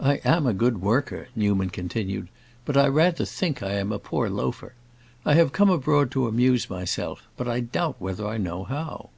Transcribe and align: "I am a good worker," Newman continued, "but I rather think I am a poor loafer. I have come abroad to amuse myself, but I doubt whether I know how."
"I 0.00 0.22
am 0.24 0.46
a 0.46 0.54
good 0.54 0.80
worker," 0.80 1.28
Newman 1.36 1.68
continued, 1.68 2.28
"but 2.64 2.78
I 2.78 2.88
rather 2.88 3.26
think 3.26 3.62
I 3.62 3.74
am 3.74 3.92
a 3.92 3.98
poor 3.98 4.30
loafer. 4.30 4.72
I 5.26 5.34
have 5.34 5.52
come 5.52 5.68
abroad 5.68 6.10
to 6.12 6.26
amuse 6.26 6.70
myself, 6.70 7.24
but 7.36 7.46
I 7.46 7.60
doubt 7.60 7.96
whether 8.00 8.26
I 8.26 8.38
know 8.38 8.64
how." 8.64 9.10